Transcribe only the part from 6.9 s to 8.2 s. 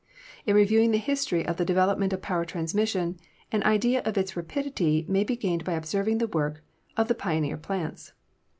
of the pioneer plants.